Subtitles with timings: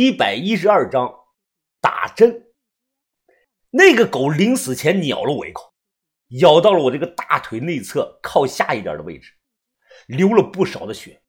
[0.00, 1.12] 一百一十二章
[1.80, 2.52] 打针。
[3.70, 5.74] 那个狗临死前咬了我一口，
[6.38, 9.32] 咬到了我这个大腿内侧靠下一点的位置，
[10.06, 11.20] 流了不少的血。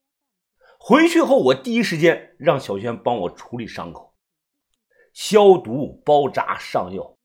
[0.77, 4.15] 回去后，我第一时间让小轩帮我处理伤口，
[5.13, 7.17] 消毒、包扎、上药。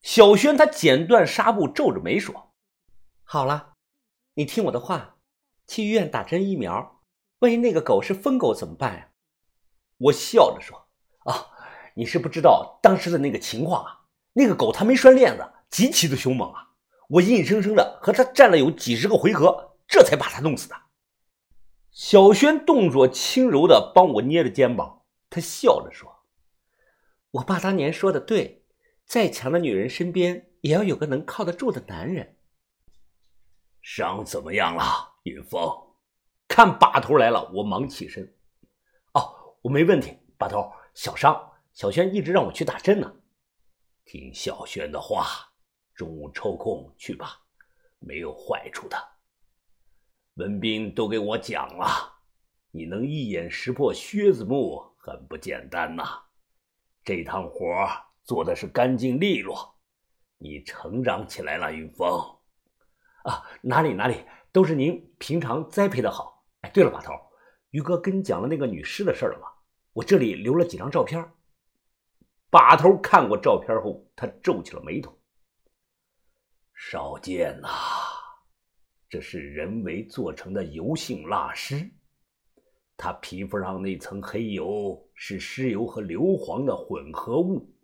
[0.00, 2.54] 小轩他剪断纱布，皱着眉说
[3.26, 3.74] ：“好了，
[4.34, 5.16] 你听我的话，
[5.66, 7.02] 去医院打针疫苗。
[7.40, 9.08] 万一那个狗是疯狗怎么办呀？”
[10.02, 10.88] 我笑着说
[11.24, 11.46] ：“啊，
[11.94, 14.00] 你是不知道当时的那个情况啊！
[14.32, 16.70] 那个狗它没拴链子，极其的凶猛啊！
[17.08, 20.74] 我硬生生的和它战了有几十个回合，这才把它弄死的。”
[21.92, 26.24] 小轩动作轻柔的帮我捏着肩膀，他笑着说
[27.32, 28.64] ：“我爸当年说的对，
[29.04, 32.36] 再强的女人身边也要有个能靠得住的男人。”
[33.82, 35.60] 伤怎么样了，云峰？
[36.48, 38.34] 看把头来了，我忙起身。
[39.62, 41.50] 我没问题，把头，小伤。
[41.72, 43.14] 小轩一直让我去打针呢。
[44.04, 45.24] 听小轩的话，
[45.94, 47.40] 中午抽空去吧，
[48.00, 48.96] 没有坏处的。
[50.34, 51.86] 文斌都给我讲了，
[52.72, 56.22] 你能一眼识破靴子木，很不简单呐。
[57.04, 57.66] 这趟活
[58.24, 59.78] 做的是干净利落，
[60.38, 62.20] 你成长起来了，云峰。
[63.22, 66.44] 啊，哪里哪里，都是您平常栽培的好。
[66.62, 67.12] 哎，对了，把头，
[67.70, 69.48] 于哥跟你讲了那个女尸的事了吗？
[69.92, 71.32] 我这里留了几张照片。
[72.50, 75.18] 把头看过照片后，他皱起了眉头。
[76.74, 77.68] 少见呐，
[79.08, 81.90] 这是人为做成的油性蜡尸。
[82.94, 87.74] 他皮肤上那层黑油是尸油和硫磺的混合物，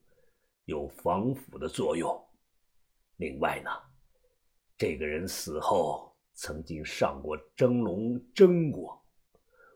[0.67, 2.29] 有防腐的作用。
[3.17, 3.71] 另外呢，
[4.77, 9.03] 这个人死后曾经上过蒸笼蒸过，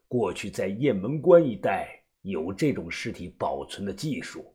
[0.06, 2.01] 过去在雁门关一带。
[2.22, 4.54] 有这种尸体保存的技术，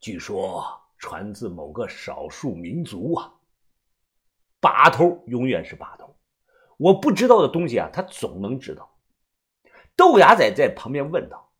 [0.00, 0.64] 据说
[0.96, 3.34] 传自某个少数民族啊。
[4.60, 6.16] 把头永远是把头，
[6.76, 8.96] 我不知道的东西啊，他总能知道。
[9.94, 11.52] 豆芽仔在旁边问道：“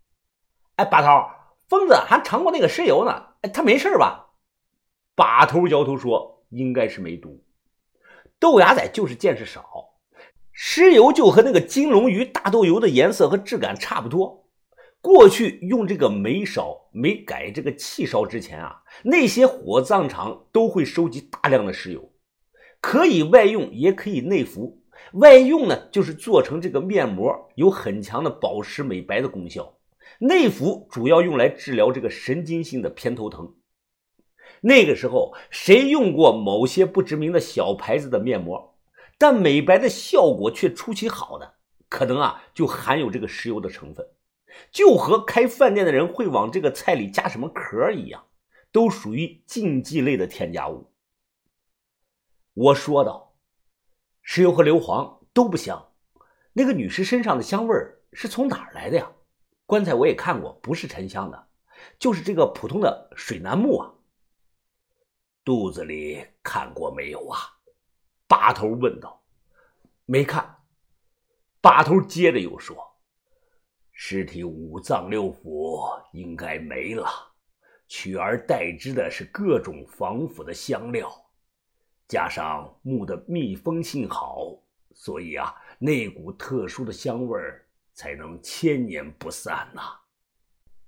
[0.76, 1.30] 哎，把头，
[1.68, 4.30] 疯子还尝过那个尸油呢，哎，他没事吧？”
[5.14, 7.44] 把头摇头说：“应该是没毒。”
[8.40, 9.94] 豆芽仔就是见识少，
[10.52, 14.47] 尸油就和那个金龙鱼大豆油的颜色和质感差不多。
[15.00, 22.12] 过去用这个煤烧、没改这个气烧之前啊，那些火葬场都会收集大量的石油，
[22.80, 24.82] 可以外用，也可以内服。
[25.12, 29.62] 外用呢，就是做成这个面膜，有很强的保湿美白的功效；
[30.18, 33.54] 内服主要用来治疗这个神经性的偏头疼。
[34.60, 38.76] 那个时候，谁用过某些不知名的小牌子的面膜，
[39.16, 41.54] 但美白的效果却出奇好的，
[41.88, 44.04] 可能啊，就含有这个石油的成分。
[44.70, 48.26] 就和开饭店的人会往这个菜里加什么壳一样，
[48.72, 50.92] 都属于禁忌类的添加物。
[52.54, 53.36] 我说道
[54.22, 55.92] ：“石油和硫磺都不香，
[56.52, 57.76] 那个女尸身上的香味
[58.12, 59.12] 是从哪儿来的呀？
[59.66, 61.48] 棺材我也看过，不是沉香的，
[61.98, 63.94] 就是这个普通的水楠木啊。”
[65.44, 67.38] 肚子里看过没有啊？
[68.26, 69.22] 把头问道。
[70.04, 70.56] 没看。
[71.60, 72.87] 把头接着又说。
[74.00, 77.04] 尸体五脏六腑应该没了，
[77.88, 81.10] 取而代之的是各种防腐的香料，
[82.06, 84.56] 加上木的密封性好，
[84.94, 89.82] 所以啊，那股特殊的香味儿才能千年不散呐。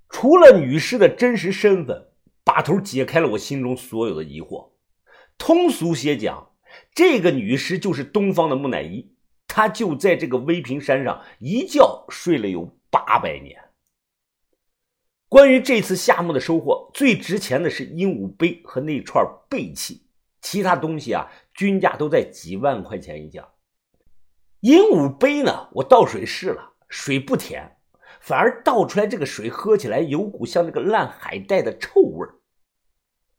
[0.09, 2.13] 除了女尸的真实身份，
[2.45, 4.71] 把头解开了我心中所有的疑惑。
[5.37, 6.53] 通俗些讲，
[6.95, 9.17] 这个女尸就是东方的木乃伊，
[9.49, 12.77] 她就在这个威平山上一觉睡了有。
[12.91, 13.59] 八百年。
[15.29, 20.07] 关于这次夏目的收获，最值钱的是鹦鹉杯和那串贝器，
[20.41, 23.45] 其他东西啊，均价都在几万块钱一件。
[24.59, 27.77] 鹦鹉杯呢，我倒水试了，水不甜，
[28.21, 32.27] 反而倒出来这个水喝起来有股像那个烂海带的臭味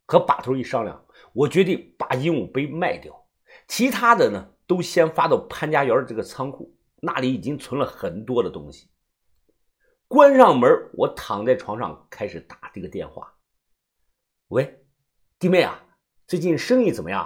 [0.08, 3.28] 和把头一商量，我决定把鹦鹉杯卖掉，
[3.68, 8.90] 其他的呢，都先发到潘家园这个仓库，那里已经存了很多的东西。
[10.12, 13.34] 关上门，我躺在床上开始打这个电话。
[14.50, 14.84] 喂，
[15.40, 15.82] 弟妹啊，
[16.28, 17.24] 最近生意怎么样？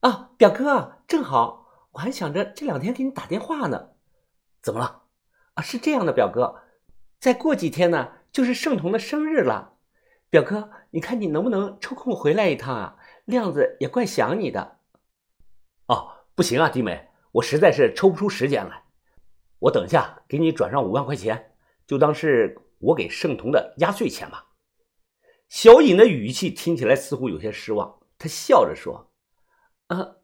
[0.00, 3.92] 啊，啊表哥，正好，我还想着这两天给你打电话呢。
[4.60, 5.04] 怎么了？
[5.54, 6.64] 啊，是这样的，表哥，
[7.18, 9.78] 再过几天呢，就是盛彤的生日了。
[10.28, 12.98] 表哥，你看你能不能抽空回来一趟啊？
[13.24, 14.80] 亮子也怪想你的。
[15.86, 18.84] 哦，不行啊，弟妹，我实在是抽不出时间来。
[19.60, 21.54] 我等一下给你转上五万块钱。
[21.86, 24.46] 就当是我给盛彤的压岁钱吧。
[25.48, 29.12] 小尹的语气听起来似乎有些失望，他笑着说
[29.86, 30.16] ：“啊，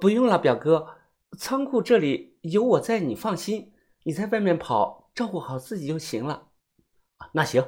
[0.00, 0.96] 不用了，表哥，
[1.38, 3.72] 仓库这里有我在，你放心。
[4.02, 6.48] 你在外面跑，照顾好自己就行了。”
[7.32, 7.64] 那行，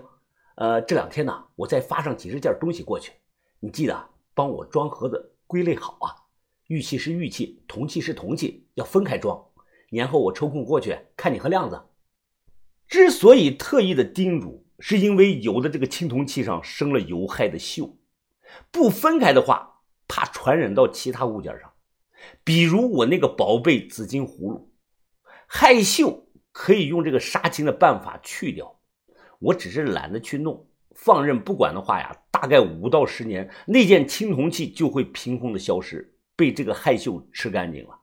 [0.57, 3.13] 呃，这两天呢，我再发上几十件东西过去，
[3.61, 6.17] 你记得帮我装盒子，归类好啊。
[6.67, 9.45] 玉器是玉器，铜器是铜器，要分开装。
[9.91, 11.81] 年后我抽空过去看你和亮子。
[12.91, 17.95] 之所以特意的叮嘱，是因为有的这个青铜器上生了有害的锈，
[18.73, 21.73] 不分开的话，怕传染到其他物件上。
[22.43, 24.73] 比如我那个宝贝紫金葫芦，
[25.47, 28.81] 害锈可以用这个杀青的办法去掉。
[29.39, 30.67] 我只是懒得去弄，
[30.97, 36.17] 放任不管的话呀，大概五到十年，那件青铜器就会凭空的消失。
[36.35, 38.01] 被这个害锈吃干净了。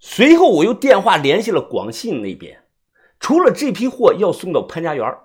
[0.00, 2.64] 随后我又电话联系了广信那边，
[3.20, 5.18] 除了这批货要送到潘家园，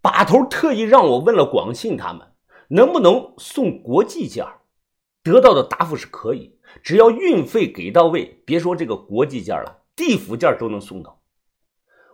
[0.00, 2.32] 把头特意让我问了广信他们
[2.68, 4.46] 能不能送国际件
[5.22, 11.20] 得到的答复是可以，只要运费给到位，别说这个国际件了，地府件都能送到。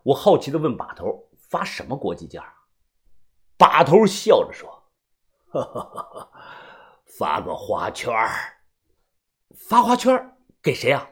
[0.02, 2.52] 我好奇的问把头发什么国际件啊？
[3.56, 4.68] 把头笑着说
[5.50, 6.30] ：“哈哈哈哈
[7.18, 8.14] 发个花圈。”
[9.56, 11.08] 发花圈给谁啊？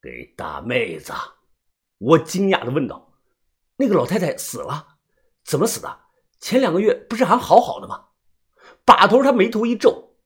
[0.00, 1.12] 给大妹子。
[1.98, 3.03] 我惊讶的问道
[3.76, 4.98] ：“那个老太太死了？
[5.44, 6.00] 怎么死的？
[6.40, 8.08] 前两个月不是还好好的吗？”
[8.84, 10.16] 把头他眉头一皱：“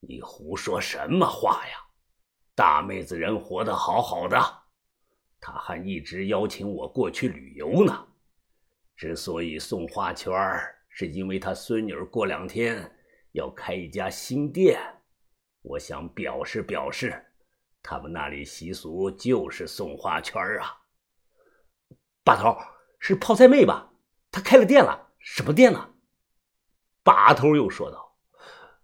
[0.00, 1.76] 你胡说什么话呀？
[2.54, 4.36] 大妹子人活得好好的，
[5.40, 8.06] 她还一直邀请我过去旅游呢。
[8.96, 10.32] 之所以送花圈
[10.88, 12.96] 是因为她孙女过两天
[13.32, 14.80] 要开一家新店。”
[15.62, 17.24] 我想表示表示，
[17.82, 20.76] 他们那里习俗就是送花圈啊。
[22.24, 22.56] 把头
[22.98, 23.92] 是泡菜妹吧？
[24.32, 25.90] 她开了店了，什么店呢？
[27.02, 28.16] 把头又说道：“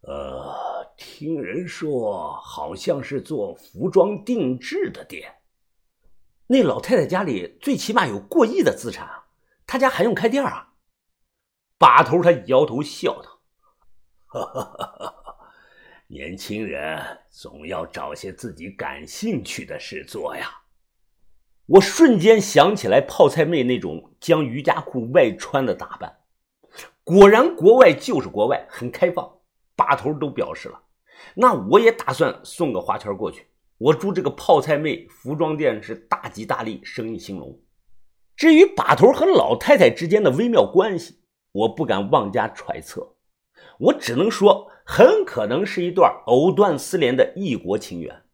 [0.06, 5.40] 呃，听人说好像是做服装定制的店。
[6.46, 9.26] 那老太太家里最起码有过亿的资产啊，
[9.66, 10.74] 她家还用开店啊？”
[11.78, 13.40] 把头他摇头笑道
[14.28, 15.36] ：“哈哈哈哈。”
[16.08, 20.59] 年轻人总要找些自己感兴趣的事做呀。
[21.70, 26.18] 我瞬间想起来泡菜妹那种将瑜伽裤外穿的打扮，
[27.04, 29.38] 果然国外就是国外，很开放。
[29.76, 30.82] 把头都表示了，
[31.34, 33.46] 那我也打算送个花圈过去。
[33.78, 37.58] 我祝这个泡菜妹服装店是大吉大利，生意兴隆。
[38.36, 41.20] 至于把头和老太太之间的微妙关系，
[41.52, 43.14] 我不敢妄加揣测，
[43.78, 44.68] 我只能说。
[44.84, 48.24] 很可能是一段藕断丝连的异国情缘。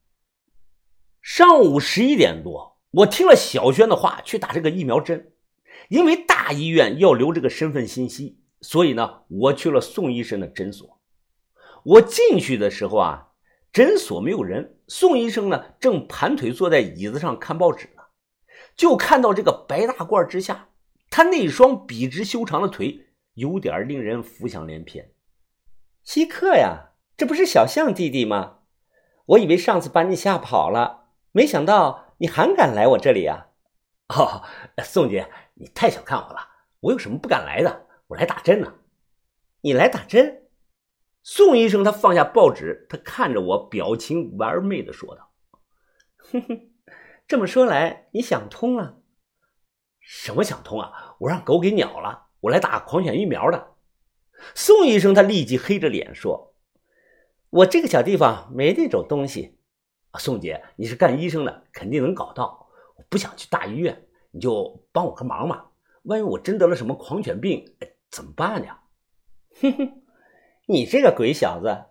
[1.21, 5.33] 上午十一点多，我听了小轩的话，去打这个疫苗针。
[5.89, 10.99] 因为大医院要留这个身份信息，所以呢，我去了宋医生的诊所。
[11.85, 13.29] 我进去的时候啊，
[13.71, 18.03] 诊所没有人，宋医生呢正盘腿坐在椅子上看报纸呢，
[18.75, 20.71] 就看到这个白大褂之下，
[21.11, 25.13] 他那双笔直修长的腿，有点令人浮想联翩。
[26.03, 28.61] 稀客呀，这不是小象弟弟吗？
[29.27, 33.49] 我以为上次把你吓跑了，没想到你还敢来我这里啊！
[34.09, 34.43] 哦，
[34.83, 36.49] 宋姐，你太小看我了，
[36.81, 37.87] 我有什么不敢来的？
[38.07, 38.75] 我来打针呢。
[39.61, 40.45] 你来打针？
[41.23, 45.33] 宋医生他放下报纸，他看着我，表情玩媚的说道
[46.17, 46.71] ：“哼哼，
[47.27, 48.99] 这么说来，你想通了？
[49.99, 51.17] 什么想通啊？
[51.19, 53.75] 我让狗给咬了，我来打狂犬疫苗的。”
[54.55, 56.55] 宋医生他立即黑着脸说
[57.51, 59.56] ：“我这个小地方没那种东西。
[60.19, 62.69] 宋姐，你是干医生的，肯定能搞到。
[62.97, 65.67] 我不想去大医院，你就帮我个忙嘛。
[66.03, 67.77] 万一我真得了什么狂犬病，
[68.11, 68.83] 怎么办呀？”
[69.61, 70.03] 哼哼，
[70.67, 71.87] 你这个鬼小子，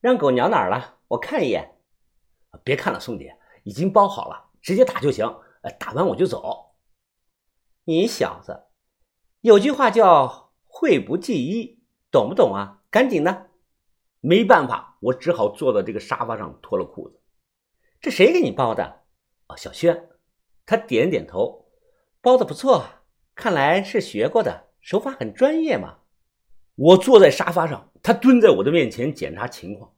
[0.00, 0.98] 让狗咬哪儿了？
[1.08, 1.76] 我看一眼。
[2.64, 5.40] 别看了，宋姐，已经包好了，直接打就行。
[5.78, 6.76] 打完我就走。
[7.84, 8.64] 你小子，
[9.40, 10.46] 有句话叫……
[10.70, 12.84] 会不记医，懂不懂啊？
[12.88, 13.47] 赶紧的！
[14.20, 17.20] 没办法，我只好坐到这个沙发上脱了裤子。
[18.00, 19.02] 这谁给你包的？
[19.48, 20.08] 哦，小轩。
[20.66, 21.70] 他点点头，
[22.20, 22.84] 包的不错，
[23.34, 25.98] 看来是学过的，手法很专业嘛。
[26.74, 29.94] 我坐在沙发上，他蹲在我的面前检查情况。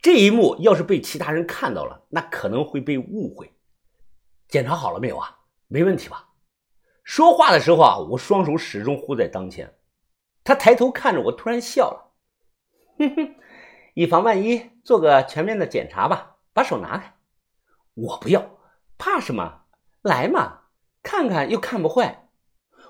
[0.00, 3.52] 这一幕要是被其他人看到了，那可能会被误会。
[4.48, 5.40] 检查好了没有啊？
[5.66, 6.28] 没问题吧？
[7.02, 9.74] 说话的时候啊，我双手始终护在当前。
[10.44, 12.14] 他抬头看着我，突然笑了，
[12.98, 13.34] 哼哼，
[13.94, 16.36] 以防万一，做个全面的检查吧。
[16.54, 17.14] 把手拿开，
[17.94, 18.58] 我不要，
[18.98, 19.62] 怕什么？
[20.02, 20.60] 来嘛，
[21.02, 22.28] 看看又看不坏。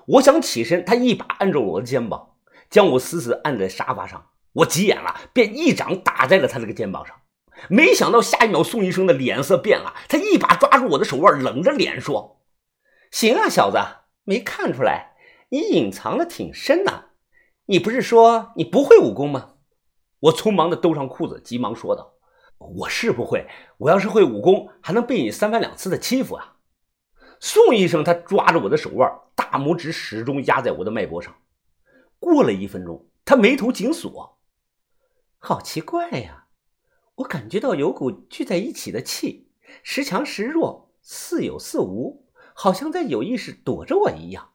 [0.05, 2.35] 我想起身，他一把按住我的肩膀，
[2.69, 4.31] 将我死死按在沙发上。
[4.51, 7.15] 我急眼了，便一掌打在了他这个肩膀上。
[7.69, 12.41] 没想到下一秒，宋医生的脸色变了，他一把抓住我的手腕，冷着脸说
[13.11, 13.77] ：“行啊，小子，
[14.25, 15.15] 没看出来，
[15.49, 17.05] 你隐藏的挺深呐。
[17.67, 19.51] 你不是说你不会武功吗？”
[20.23, 22.13] 我匆忙的兜上裤子，急忙说道
[22.57, 23.45] ：“我是不会，
[23.77, 26.55] 我要是会武功，还能被你三番两次的欺负啊？”
[27.41, 31.35] 宋医生他抓着我的手腕，大拇指始终压在我的脉搏上。
[32.19, 34.39] 过了一分钟，他眉头紧锁，
[35.39, 36.47] 好奇怪呀。
[37.15, 39.51] 我感觉到有股聚在一起的气，
[39.83, 44.53] 时强时弱，似有似无，好像在有意识躲着我一样，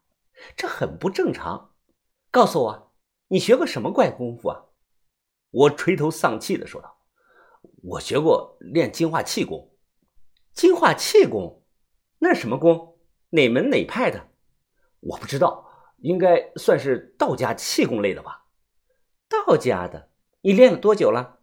[0.56, 1.72] 这很不正常。
[2.30, 2.94] 告诉我，
[3.28, 4.62] 你学过什么怪功夫啊？
[5.50, 6.98] 我垂头丧气的说道
[7.82, 9.70] ：“我学过练金化气功。
[10.52, 11.62] 金化气功，
[12.18, 12.98] 那是什么功？
[13.30, 14.28] 哪门哪派的？
[15.00, 18.46] 我不知道，应该算是道家气功类的吧。
[19.28, 21.36] 道家的，你练了多久了？”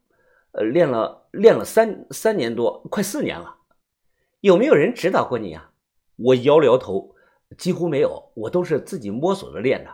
[0.58, 3.58] 呃，练了练了三三年多，快四年了。
[4.40, 5.72] 有没有人指导过你呀？
[6.16, 7.14] 我摇了摇头，
[7.58, 9.94] 几乎没有，我都是自己摸索着练的。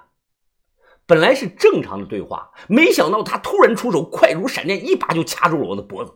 [1.11, 6.13] 本来是正常的对话，没想到他突然出手，快如闪电，一把就掐住了我的脖子。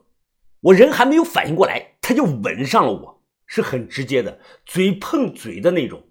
[0.62, 6.02] 我人还没有反应过来，他就吻上了我，是很直接的，嘴碰嘴的那种。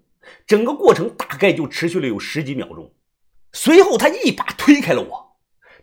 [0.45, 2.93] 整个过程大概就持续了有十几秒钟。
[3.53, 5.37] 随后他一把推开了我。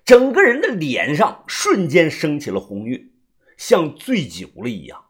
[0.05, 3.11] 整个人的脸上瞬间升起了红晕，
[3.57, 5.07] 像醉酒了一样。